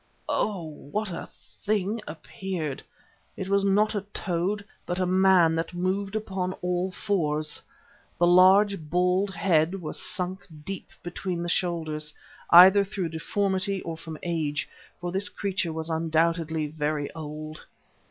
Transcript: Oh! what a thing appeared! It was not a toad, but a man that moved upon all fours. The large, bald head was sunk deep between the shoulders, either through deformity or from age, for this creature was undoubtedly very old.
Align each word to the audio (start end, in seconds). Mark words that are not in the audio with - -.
Oh! 0.27 0.63
what 0.63 1.11
a 1.11 1.29
thing 1.29 2.01
appeared! 2.07 2.81
It 3.37 3.49
was 3.49 3.63
not 3.63 3.93
a 3.93 4.01
toad, 4.15 4.65
but 4.83 4.97
a 4.97 5.05
man 5.05 5.53
that 5.53 5.75
moved 5.75 6.15
upon 6.15 6.53
all 6.63 6.89
fours. 6.89 7.61
The 8.17 8.25
large, 8.25 8.79
bald 8.89 9.29
head 9.29 9.79
was 9.79 10.01
sunk 10.01 10.47
deep 10.65 10.89
between 11.03 11.43
the 11.43 11.49
shoulders, 11.49 12.15
either 12.49 12.83
through 12.83 13.09
deformity 13.09 13.83
or 13.83 13.95
from 13.95 14.17
age, 14.23 14.67
for 14.99 15.11
this 15.11 15.29
creature 15.29 15.71
was 15.71 15.87
undoubtedly 15.87 16.65
very 16.65 17.13
old. 17.13 17.63